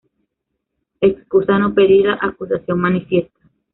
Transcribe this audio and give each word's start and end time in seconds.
Excusa 0.99 1.59
no 1.59 1.75
pedida, 1.75 2.17
acusación 2.21 2.79
manifiesta 2.79 3.39